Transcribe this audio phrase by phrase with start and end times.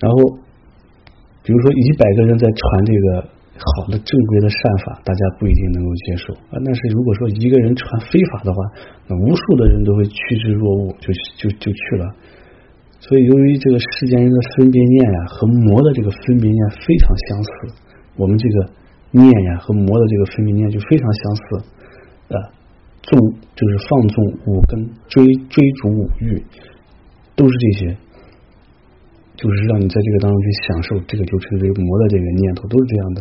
[0.00, 0.16] 然后，
[1.44, 3.28] 比如说一百个人在传这个
[3.60, 6.56] 好的正规的善法，大家不一定能够接受啊。
[6.64, 8.58] 但是如果说一个人传非法的话，
[9.06, 12.08] 那无数的人都会趋之若鹜，就就就去了。
[13.00, 17.50] 所以，由于这个世间人的分别念呀，和魔的这个分别念非常相似，
[18.16, 18.70] 我们这个
[19.10, 21.42] 念呀和魔的这个分别念就非常相似
[22.36, 22.36] 啊。
[23.02, 23.18] 纵
[23.56, 26.44] 就是放纵五根，追追逐五欲，
[27.34, 27.96] 都是这些，
[29.40, 33.18] 就是让你在这个当中去享受，这个就称之为魔的这个念头，都是这样的。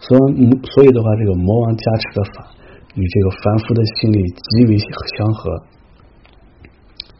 [0.00, 2.48] 所以，所以的话，这个魔王加持的法
[2.96, 5.62] 与这个凡夫的心理极为相合。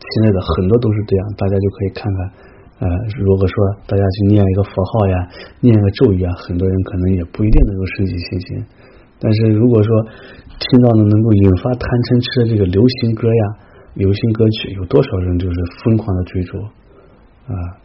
[0.01, 2.19] 现在的很多都是这样，大家就可以看看，
[2.81, 2.89] 呃，
[3.21, 3.55] 如果说
[3.87, 5.17] 大家去念一个佛号呀，
[5.61, 8.65] 念个咒语啊，很多人可能也不一定能够升起信心。
[9.21, 9.89] 但是如果说
[10.59, 13.45] 听到的能够引发贪嗔痴的这个流行歌呀、
[13.95, 15.55] 流行歌曲，有多少人就是
[15.85, 16.59] 疯狂的追逐
[17.47, 17.82] 啊？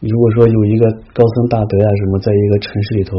[0.00, 3.16] 如果说有一个高僧大德呀什么，在一个城市里头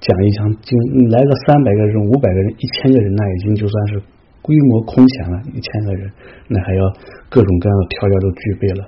[0.00, 0.78] 讲一场经，
[1.10, 4.02] 来个三百个人、五百个人、一千个人，那已经就算是。
[4.44, 6.04] 规模空前了，一千个人，
[6.48, 6.84] 那还要
[7.30, 8.84] 各种各样的条件都具备了。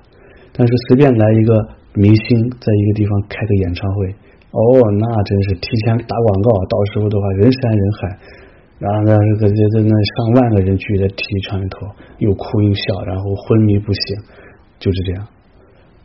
[0.52, 1.56] 但是随便来一个
[1.94, 4.12] 明星，在一个地方开个演唱会，
[4.52, 4.60] 哦，
[5.00, 8.18] 那真是提前打广告，到时候的话人山人海，
[8.80, 14.16] 然后呢，这这这那上万个人聚在体育场里头，又哭又笑，然后昏迷不醒，
[14.78, 15.26] 就是这样。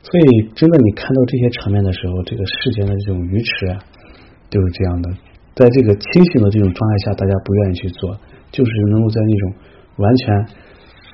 [0.03, 3.79] 所以，真的你看到这些场面的时候，这个世间的这种愚痴啊，
[4.49, 5.09] 就是这样的。
[5.53, 8.17] 在这个清醒的这种状态下，大家不愿意去做。
[8.51, 9.53] 就是能够在那种
[9.95, 10.35] 完全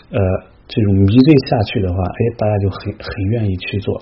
[0.10, 0.20] 呃
[0.68, 4.02] 这种迷醉下去的话，哎，大家就很很愿意去做。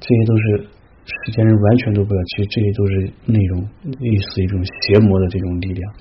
[0.00, 0.68] 这些都是
[1.06, 3.68] 世间人完全都不要去，这些都是那种
[4.00, 5.92] 类似一种邪魔的这种力量。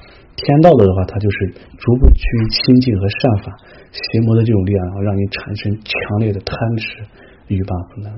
[0.44, 3.52] 天道的的话，它就是逐步趋于清净和善法；
[3.92, 7.04] 邪魔的这种力量，然后让你产生强烈的贪执，
[7.48, 8.12] 欲罢不能。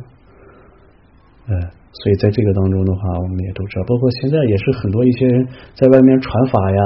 [1.47, 1.81] 呃。
[1.93, 6.81] 所以在这个当中的话，我们也都知道，包括现在也是很多一些人在外面传法呀，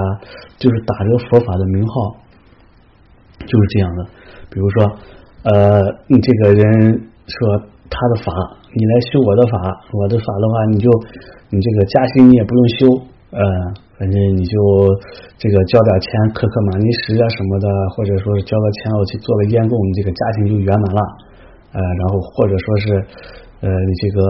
[0.57, 2.17] 就是打着佛法的名号，
[3.37, 4.05] 就是这样的。
[4.49, 4.97] 比如说，
[5.43, 5.79] 呃，
[6.09, 6.91] 你这个人
[7.29, 7.37] 说
[7.87, 8.33] 他的法，
[8.73, 10.89] 你来修我的法，我的法的话，你就
[11.51, 12.87] 你这个加薪你也不用修，
[13.29, 13.39] 呃，
[13.97, 14.55] 反正你就
[15.37, 21.01] 这个交点钱，磕磕玛尼石啊什么的，或者说是交个钱我去做个烟供，你这个家庭就圆满了，
[21.73, 23.05] 呃，然后或者说是。
[23.61, 24.21] 呃，你这个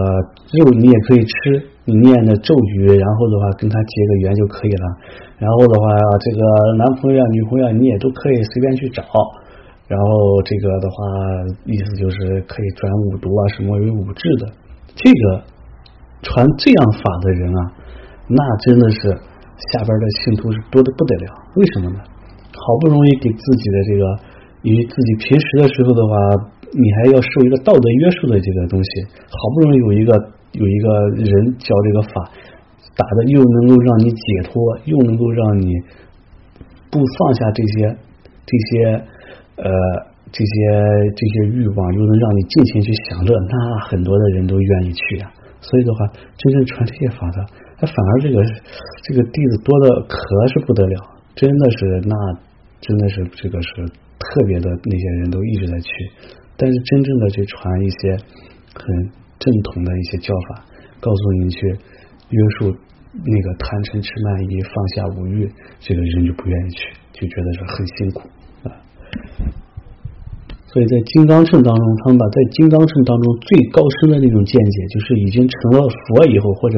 [0.64, 4.86] 肉你也可以吃，你念的咒语，然后的话跟他结个缘就可以了。
[5.36, 5.90] 然后的话，
[6.20, 6.40] 这个
[6.78, 9.02] 男朋友啊、女朋友你也都可以随便去找。
[9.88, 10.06] 然后
[10.42, 10.96] 这个的话，
[11.66, 14.46] 意思就是可以转五毒啊，什么为五智的。
[14.94, 15.42] 这个
[16.22, 17.72] 传这样法的人啊，
[18.28, 19.18] 那真的是
[19.72, 21.26] 下边的信徒是多的不得了。
[21.56, 21.98] 为什么呢？
[22.52, 24.04] 好不容易给自己的这个，
[24.62, 26.52] 与自己平时的时候的话。
[26.68, 28.90] 你还要受一个道德约束的这个东西，
[29.30, 30.12] 好不容易有一个
[30.52, 32.28] 有一个人教这个法，
[32.96, 35.72] 打的又能够让你解脱，又能够让你
[36.90, 37.96] 不放下这些
[38.44, 38.84] 这些
[39.56, 39.70] 呃
[40.32, 40.52] 这些
[41.14, 45.32] 这些欲望，又能让你尽情去享乐，那很多的人都愿意去啊。
[45.60, 46.06] 所以的话，
[46.36, 47.46] 真正传这些法的，
[47.78, 48.44] 他反而这个
[49.02, 50.18] 这个弟子多的可
[50.48, 50.96] 是不得了，
[51.34, 52.14] 真的是那
[52.80, 53.68] 真的是这个是
[54.18, 55.90] 特别的那些人都一直在去。
[56.56, 58.16] 但是真正的去传一些
[58.72, 60.64] 很正统的一些教法，
[61.00, 61.66] 告诉你去
[62.30, 62.74] 约束
[63.12, 65.50] 那个贪嗔痴慢疑，放下五欲，
[65.80, 68.20] 这个人就不愿意去，就觉得是很辛苦
[68.64, 68.72] 啊。
[70.76, 76.76] 所以在金刚乘当中，他们把在金刚乘当中最高深的那种见解，就是已经成了佛以后或者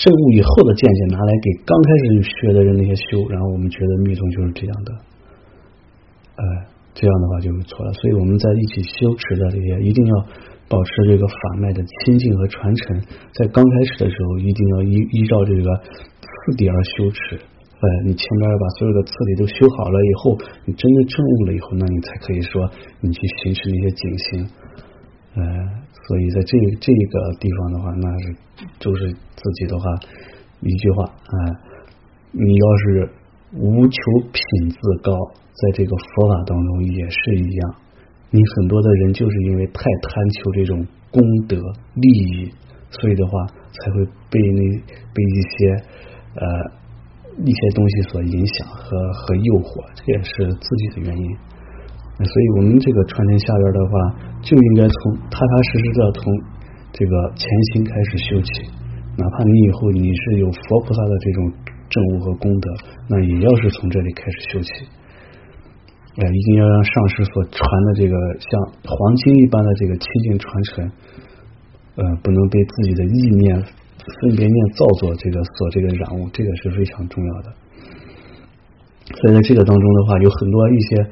[0.00, 4.92] 证悟以后的见解，拿来给刚开始学的人那些修，然后我们觉得密宗就是这样的，
[6.40, 6.44] 呃。
[6.98, 10.14] 这样的话就是错了，所以我们在一起修持的这些，一定要
[10.66, 12.98] 保持这个法脉的清净和传承。
[13.34, 15.76] 在刚开始的时候，一定要依依照这个
[16.22, 17.38] 次第而修持。
[17.78, 22.70] 呃，你前面要把所有的次第都修好了以后，你真的证悟了以后，那你才可以说
[23.00, 24.48] 你去行持那些警心。
[25.36, 25.42] 呃，
[26.08, 28.34] 所以在这这个地方的话，那是
[28.80, 29.84] 就是自己的话
[30.60, 31.36] 一句话啊，
[32.32, 33.10] 你要是
[33.52, 34.00] 无求
[34.32, 35.12] 品自高。
[35.56, 37.74] 在这个佛法当中也是一样，
[38.30, 41.56] 你很多的人就是因为太贪求这种功德
[41.94, 42.52] 利益，
[42.90, 44.60] 所以的话才会被那
[45.14, 45.70] 被一些
[46.34, 46.46] 呃
[47.44, 51.26] 一些东西所影响和和诱惑，这也是自己的原因。
[52.16, 53.92] 所以我们这个传承下边的话，
[54.40, 54.96] 就应该从
[55.28, 56.32] 踏踏实实的从
[56.96, 58.48] 这个前心开始修起，
[59.20, 61.52] 哪怕你以后你是有佛菩萨的这种
[61.92, 62.72] 证悟和功德，
[63.10, 64.70] 那也要是从这里开始修起。
[66.16, 68.48] 哎，一定要让上师所传的这个像
[68.88, 70.90] 黄金一般的这个清净传承，
[71.96, 73.62] 呃，不能被自己的意念、
[74.20, 77.52] 分别念造作这个所这个染物，这个是非常重要的。
[79.18, 81.06] 所以在这个当中的话，有很多一些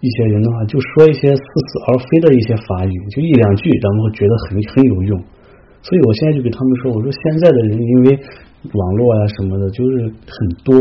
[0.00, 5.22] 一些人的话，就说一些似是而非的一些法语，就一两句，然后觉得很很有用。
[5.82, 8.18] 所以我现在就给他们说，我说现在的人因为
[8.72, 10.74] 网络啊什么的，就是很多，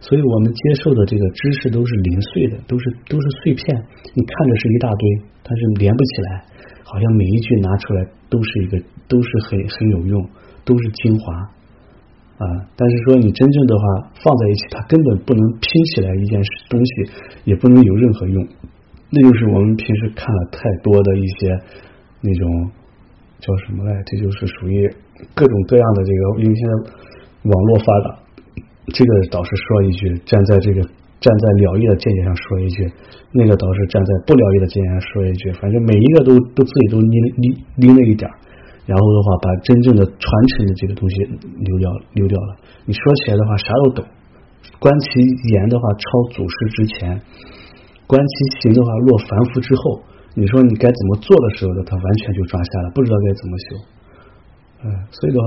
[0.00, 3.66] 所以我们接受的这个知识都是零碎的，都是都是碎片。
[4.14, 5.08] 你看着是一大堆，
[5.42, 6.44] 但是连不起来。
[6.84, 8.78] 好像每一句拿出来都是一个，
[9.08, 10.28] 都是很很有用，
[10.64, 11.34] 都是精华
[12.38, 12.46] 啊。
[12.76, 13.82] 但是说你真正的话
[14.22, 16.92] 放在一起，它根本不能拼起来一件事东西，
[17.44, 18.46] 也不能有任何用。
[19.10, 21.58] 那就是我们平时看了太多的一些
[22.20, 22.70] 那种
[23.40, 24.88] 叫什么来，这就是属于
[25.34, 26.90] 各种各样的这个，因为现在
[27.42, 28.18] 网络发达，
[28.94, 30.82] 这个导师说一句，站在这个。
[31.22, 32.82] 站在了义的见解上说一句，
[33.30, 38.28] 那个导师站在不了义的见解上说一句，反正每一个都都自己都拎拎拎了一点
[38.86, 40.24] 然后的话把真正的传
[40.56, 42.56] 承的这个东西溜掉溜掉了。
[42.84, 44.04] 你说起来的话啥都懂，
[44.78, 45.20] 观其
[45.54, 47.20] 言的话超祖师之前，
[48.06, 50.02] 观其行的话落凡夫之后，
[50.34, 51.82] 你说你该怎么做的时候呢？
[51.86, 53.66] 他完全就抓瞎了，不知道该怎么修。
[54.84, 55.46] 嗯，所以的话。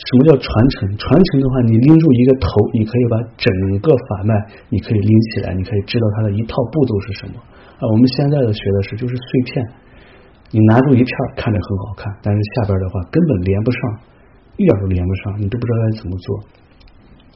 [0.00, 0.88] 什么叫传承？
[0.96, 3.52] 传承的话，你拎住一个头，你可以把整
[3.84, 4.32] 个法脉，
[4.70, 7.34] 你可以拎起来，你可以知道它的一套步骤是什么
[7.76, 7.84] 啊。
[7.84, 9.66] 我们现在的学的是就是碎片，
[10.50, 13.80] 你拿住一片看着很好看，但是下边的话根本连不上，
[14.58, 16.26] 一点都连不上，你都不知道该怎么做。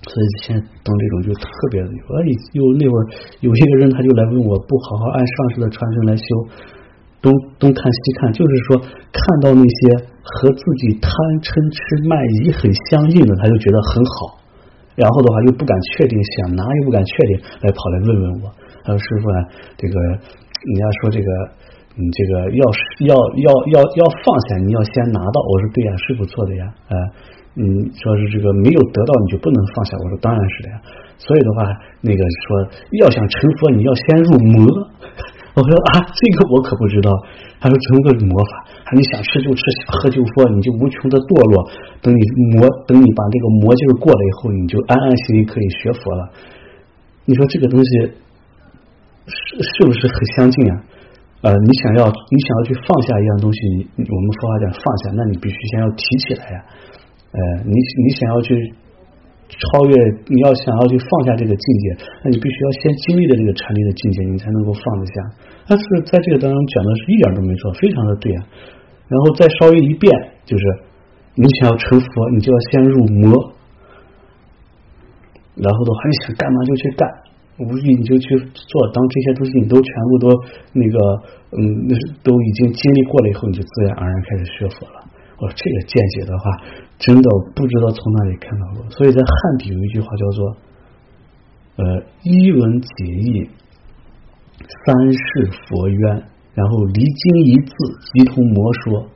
[0.05, 3.03] 所以现在等这种就特别的有，哎，有那会儿
[3.41, 6.27] 有一个人他就来问我，不好好按上师的传承来修。
[7.25, 9.79] 东东看西看，就是说看到那些
[10.21, 11.09] 和自己贪
[11.41, 14.37] 嗔痴慢疑很相应的，他就觉得很好，
[14.93, 17.33] 然后的话又不敢确定，想拿又不敢确定，
[17.65, 18.53] 来跑来问问我。
[18.85, 19.37] 他说：“师傅啊，
[19.81, 19.97] 这个
[20.69, 21.29] 你要说这个，
[21.95, 22.63] 你这个要
[23.07, 26.95] 要要要要放下，你要先拿到。”我说：“对呀，师傅做的呀。”啊，
[27.55, 27.63] 嗯，
[27.95, 29.97] 说是这个没有得到你就不能放下。
[30.03, 30.81] 我说：“当然是的呀。”
[31.23, 31.71] 所以的话，
[32.03, 32.67] 那个说
[32.99, 34.67] 要想成佛，你要先入魔。
[35.55, 37.11] 我说啊，这个我可不知道。
[37.61, 41.71] 他说成个魔法，你想吃就吃，想喝就喝，你就无穷的堕落。
[42.03, 42.21] 等你
[42.59, 46.29] 魔，等你把这个魔劲过了以后，你就安安心心可以学佛了。
[47.25, 47.91] 你说这个东西
[49.25, 50.77] 是是不是很相近啊？
[51.45, 53.61] 呃，你想要你想要去放下一样东西，
[54.01, 56.59] 我们佛法讲放下，那你必须先要提起来呀。
[57.37, 57.39] 呃，
[57.69, 58.73] 你你想要去。
[59.45, 59.95] 超越，
[60.27, 61.85] 你要想要去放下这个境界，
[62.25, 65.13] 那你必须要先经历的这个禅定的境界，你才能够放得下。
[65.69, 68.41] 但是在这个当中讲的是一点都没错，非常的对啊。
[69.07, 70.11] 然后再稍微一变，
[70.47, 70.65] 就是
[71.37, 73.53] 你想要成佛，你就要先入魔。
[75.55, 77.07] 然后的话，你想干嘛就去干，
[77.59, 78.91] 无意你就去做。
[78.93, 80.29] 当这些东西你都全部都
[80.73, 80.99] 那个，
[81.53, 85.05] 嗯，那是都已经经历过了以后，你就自然而然开始学佛了。
[85.39, 86.45] 我这个见解的话，
[86.99, 88.91] 真的不知道从哪里看到过。
[88.91, 90.57] 所以在汉底有一句话叫做
[91.77, 93.51] “呃，一文解义，
[94.87, 96.23] 三世佛渊，
[96.55, 97.75] 然后离经一字，
[98.15, 99.07] 即通魔说”。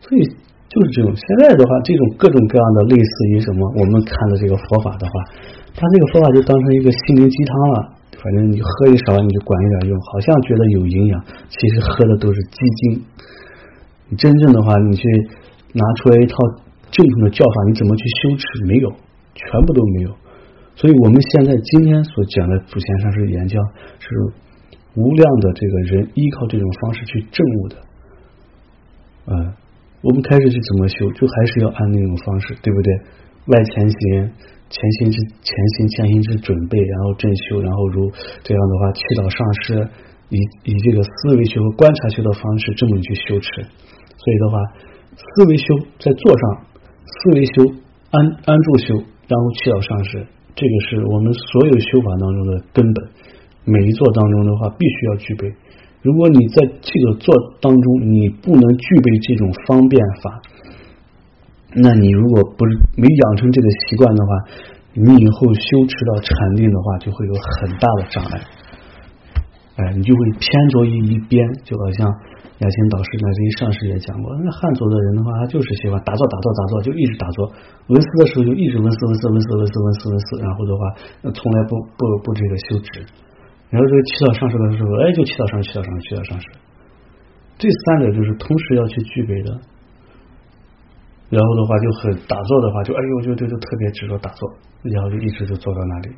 [0.00, 0.24] 所以
[0.68, 1.14] 就是这种。
[1.14, 5.12] 现在的话，这种各种各样的类似于什么，我们看的这个佛法的话，
[5.74, 7.94] 他这个说法就当成一个心灵鸡汤了。
[8.22, 13.04] 反正你喝一勺，你就管一点用，好像觉得有营养，其实喝的都是鸡精。
[14.08, 15.04] 你真正的话，你去
[15.74, 16.36] 拿出来一套
[16.90, 18.64] 正统的教法，你怎么去修持？
[18.66, 18.88] 没有，
[19.34, 20.10] 全部都没有。
[20.76, 23.60] 所以我们现在今天所讲的祖先上师言教，
[23.98, 24.08] 是
[24.94, 27.76] 无量的这个人依靠这种方式去证悟的。
[29.26, 29.52] 嗯，
[30.00, 32.94] 我们开始去怎么修，就还是要按那种方式，对不对？
[33.46, 34.30] 外前行，
[34.74, 38.10] 前行之前行，前行之准备，然后正修，然后如
[38.42, 39.88] 这样的话，祈祷上师。
[40.30, 44.58] 以以这个思维修和观察修的方式这么去修持，所以的话，
[45.14, 46.42] 思维修在坐上，
[47.06, 47.62] 思维修
[48.10, 48.16] 安
[48.48, 48.96] 安住修，
[49.28, 50.26] 然后祈祷上师，
[50.56, 53.04] 这个是我们所有修法当中的根本。
[53.68, 55.46] 每一座当中的话，必须要具备。
[56.02, 60.40] 如果你在这个座当中你不能具备这种方便法，
[61.76, 62.64] 那你如果不
[62.96, 64.30] 没养成这个习惯的话，
[64.94, 68.40] 你以后修持到禅定的话，就会有很大的障碍。
[69.74, 72.06] 哎，你就会偏着于一边，就好像
[72.62, 77.50] 雅琴导师那这一上师也讲过，那汉族的人的话，他就是喜欢打坐、打坐、打坐，就一直打坐。
[77.88, 80.80] 文思的时候就一直文思、文思、文思、文思、文思、文思，然后的话，
[81.34, 83.02] 从来不不不这个修止。
[83.70, 86.46] 然后这个祈祷上师的时候，哎，就祈祷上师、祈祷上师、祈祷上师。
[87.58, 89.58] 这三者就是同时要去具备的。
[91.34, 94.48] 然后的话就很打坐的话，就哎呦，就就就特别执着打坐，
[94.82, 96.14] 然后就一直就坐到那里。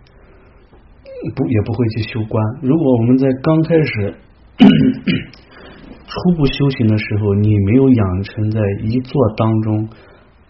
[1.35, 2.44] 不也不会去修观。
[2.61, 4.14] 如果我们在刚开始
[6.06, 9.88] 初步修行的时候，你没有养成在一坐当中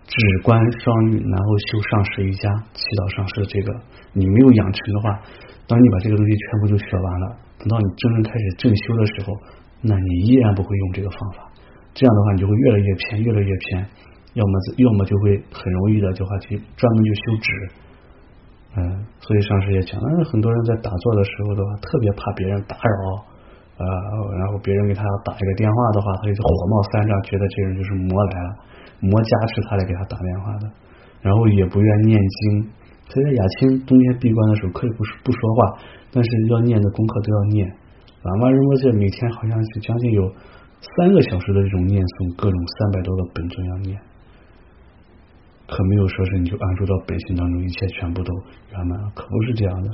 [0.07, 3.73] 止观双运，然后修上师瑜伽、祈祷上师的这个，
[4.13, 5.23] 你没有养成的话，
[5.67, 7.27] 当你把这个东西全部都学完了，
[7.63, 9.33] 等到你真正开始正修的时候，
[9.81, 11.47] 那你依然不会用这个方法。
[11.95, 13.87] 这样的话，你就会越来越偏，越来越偏。
[14.37, 17.49] 要么要么就会很容易的就话去专门就修止。
[18.77, 18.85] 嗯，
[19.25, 23.25] 所以上师也讲，但是，很多人在打坐的时候的话，特别怕别人打扰
[23.81, 23.85] 呃，
[24.37, 28.49] 然后别人给他打一个电话的话，他就火冒三丈，觉得这人就是魔来了，
[29.01, 30.69] 魔加持他来给他打电话的，
[31.23, 32.69] 然后也不愿念经。
[33.09, 35.79] 所以在雅清冬天闭关的时候，可以不不说话，
[36.13, 37.67] 但是要念的功课都要念。
[38.25, 40.29] 喇嘛仁波切每天好像是将近有
[40.99, 43.97] 三个小时的这种念诵，各种三百多个本尊要念。
[45.67, 48.33] 可没有说是你就安住到本心当中，一切全部都
[48.71, 49.91] 圆满了，可不是这样的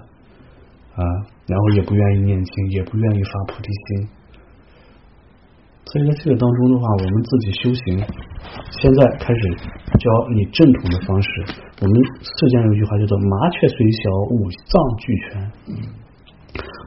[0.97, 1.03] 啊。
[1.47, 4.09] 然后也不愿意念经，也不愿意发菩提心。
[5.87, 8.05] 所以在这个当中的话，我们自己修行，
[8.81, 9.41] 现在开始
[9.97, 11.29] 教你正统的方式。
[11.81, 15.53] 我们世间有一句话叫做“麻雀虽小，五脏俱全”。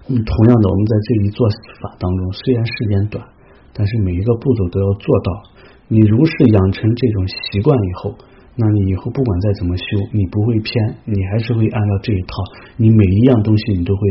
[0.09, 1.49] 嗯，同样的，我们在这一做
[1.81, 3.25] 法当中，虽然时间短，
[3.73, 5.43] 但是每一个步骤都要做到。
[5.87, 8.15] 你如是养成这种习惯以后。
[8.57, 9.83] 那你以后不管再怎么修，
[10.13, 12.39] 你不会偏，你还是会按照这一套，
[12.77, 14.01] 你每一样东西你都会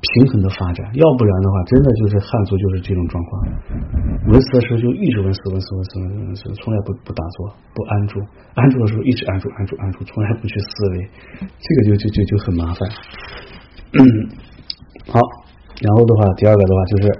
[0.00, 0.86] 平衡的发展。
[0.94, 3.42] 要不然的话，真的就是汉族就是这种状况，
[4.30, 8.20] 闻思的时候就一直闻思闻思闻思闻思，从来不不打坐不安住，
[8.54, 12.88] 安住的时候一直安住安住安住，从来不去思维，这个就就就就很麻烦。
[15.08, 15.18] 好，
[15.82, 17.10] 然后的话，第二个的话就是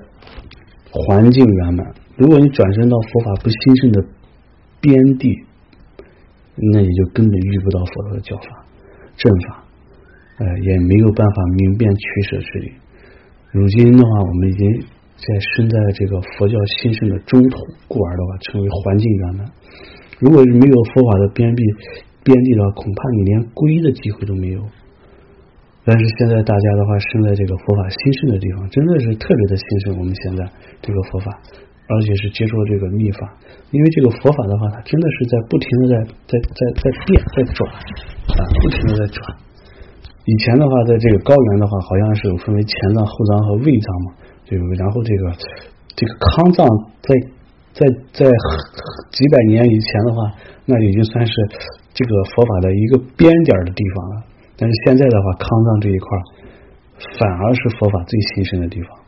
[0.92, 1.84] 环境圆满。
[2.16, 4.04] 如果你转身到佛法不兴盛的
[4.80, 5.50] 边地。
[6.73, 8.64] 那也就根本遇不到佛陀的教法、
[9.17, 9.64] 正法，
[10.38, 12.73] 呃，也没有办法明辨取舍之理。
[13.52, 14.81] 如今的话，我们已经
[15.17, 15.26] 在
[15.57, 17.57] 身在这个佛教兴盛的中途，
[17.88, 19.47] 故而的话，成为环境圆满。
[20.19, 21.64] 如果没有佛法的边壁、
[22.23, 24.61] 边地的话，恐怕你连皈依的机会都没有。
[25.83, 29.99] 但是现在大家的话，生在这个佛法兴盛的地方，真的是特别的兴盛。
[29.99, 30.45] 我们现在
[30.83, 31.40] 这个佛法。
[31.90, 33.18] 而且是接触这个秘法，
[33.73, 35.99] 因为这个佛法的话，它真的是在不停的在
[36.30, 37.66] 在在在变在转
[38.38, 39.18] 啊，不停的在转。
[40.25, 44.14] 以前的话，在这个高原的话，好像是有分为前藏、后藏和胃藏嘛，
[44.47, 44.78] 对不对？
[44.78, 45.32] 然后这个
[45.97, 46.62] 这个康藏
[47.02, 47.11] 在
[47.75, 48.30] 在在
[49.11, 50.30] 几百年以前的话，
[50.66, 51.32] 那已经算是
[51.92, 54.23] 这个佛法的一个边点的地方了。
[54.56, 56.09] 但是现在的话，康藏这一块
[57.18, 59.00] 反而是佛法最兴盛的地方。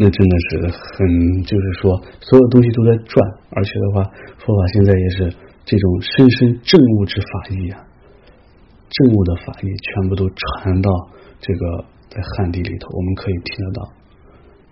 [0.00, 1.92] 那真的是很，就是说，
[2.24, 3.20] 所有东西都在转，
[3.52, 4.02] 而且的话，
[4.40, 5.28] 佛法现在也是
[5.66, 7.84] 这种深深正悟之法义啊，
[8.88, 10.88] 正悟的法义全部都传到
[11.38, 13.92] 这个在汉地里头，我们可以听得到。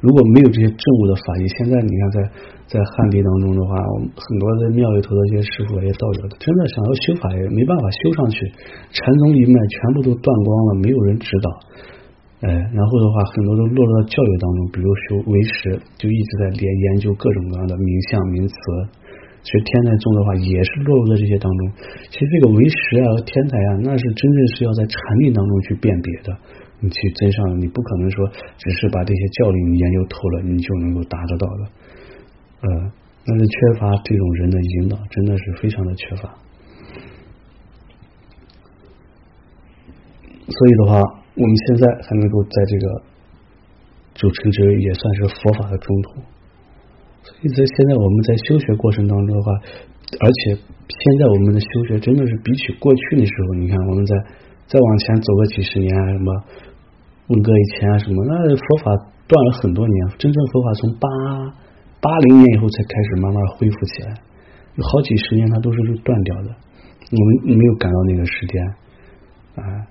[0.00, 2.16] 如果没有这些正悟的法义，现在你看在
[2.64, 3.76] 在汉地当中的话，
[4.16, 8.48] 很多在庙里头的这些师傅也道友，真的想要修法也没办法修上去，
[8.96, 11.52] 禅宗一脉全部都断光了，没有人指导。
[12.40, 18.54] 哎，然后的话，很多都落入到教育当中，比如修唯识，就一直在研研究各种各样的名相名词。
[19.42, 21.72] 其实天台宗的话，也是落入在这些当中。
[22.10, 26.38] 其实这个唯识啊和天台啊，那是真正是要在禅定当中去辨别的。
[26.78, 31.64] 你去真上，你不可能说只是把这些教理你研究透了，你就能够达得到的。
[32.60, 32.92] 呃，
[33.26, 36.38] 但是缺乏这种人的引导，真的是非常的缺乏。
[40.46, 41.17] 所以的话。
[41.38, 42.86] 我们现在还能够在这个，
[44.14, 46.20] 就称之为也算是佛法的中途。
[47.22, 49.52] 所以在现在我们在修学过程当中的话，
[50.18, 54.16] 而且现在我们的修学真的是比起过去的时候，你看我们在
[54.66, 56.32] 再往前走个几十年啊，什么
[57.28, 58.90] 文革以前啊什么，那佛法
[59.28, 61.08] 断了很多年，真正佛法从八
[62.00, 64.14] 八零年以后才开始慢慢恢复起来，
[64.74, 66.48] 有好几十年它都是断掉的，
[67.12, 68.64] 我们没有赶到那个时间
[69.54, 69.86] 啊。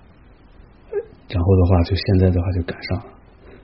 [1.27, 3.05] 然后的话，就现在的话就赶上了，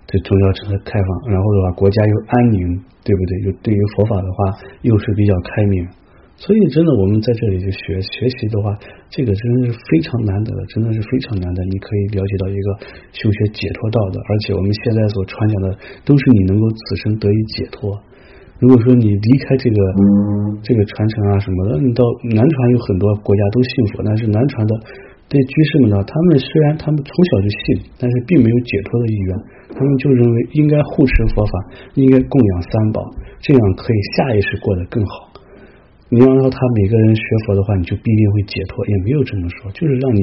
[0.08, 2.60] 对宗教政策开放，然后的话国家又安宁，
[3.04, 3.32] 对不对？
[3.48, 4.38] 又对于佛法的话
[4.82, 5.88] 又是比较开明，
[6.36, 8.76] 所以真的我们在这里就学学习的话，
[9.10, 11.64] 这个真的是非常难得，真的是非常难得。
[11.72, 12.68] 你可以了解到一个
[13.16, 15.72] 修学解脱道的，而且我们现在所传讲的
[16.04, 17.96] 都是你能够此生得以解脱。
[18.60, 19.78] 如果说你离开这个
[20.64, 22.04] 这个传承啊什么的，你到
[22.36, 24.76] 南传有很多国家都信佛，但是南传的。
[25.30, 29.30] 这些居士们呢，他们虽然他们从小就信，但是并没有解脱的意愿。
[29.74, 31.54] 他们就认为应该护持佛法，
[31.96, 33.02] 应该供养三宝，
[33.42, 35.34] 这样可以下意识过得更好。
[36.14, 40.22] 你要让他每个人学佛的话，你就必定会解脱，也没有这么说，就是让你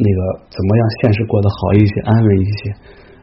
[0.00, 0.18] 那个
[0.48, 2.72] 怎么样现实过得好一些，安稳一些。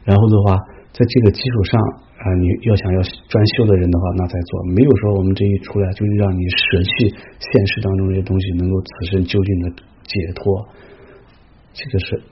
[0.05, 0.53] 然后的话，
[0.93, 1.81] 在这个基础上
[2.21, 4.63] 啊，你要想要专修的人的话，那再做。
[4.77, 7.09] 没有说我们这一出来就让你舍弃
[7.41, 9.65] 现实当中这些东西，能够此生究竟的
[10.11, 10.67] 解脱，
[11.73, 12.23] 这个是。